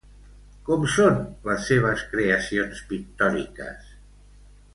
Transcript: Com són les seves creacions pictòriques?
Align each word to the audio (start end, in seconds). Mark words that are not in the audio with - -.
Com 0.69 0.87
són 0.93 1.19
les 1.49 1.67
seves 1.73 2.01
creacions 2.15 2.81
pictòriques? 2.93 3.95